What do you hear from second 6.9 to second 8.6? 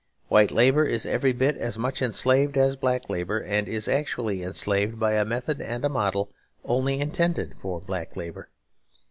intended for black labour.